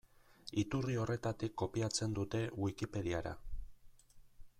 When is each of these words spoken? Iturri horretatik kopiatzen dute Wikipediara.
Iturri 0.61 0.95
horretatik 1.01 1.53
kopiatzen 1.63 2.15
dute 2.21 2.41
Wikipediara. 2.65 3.35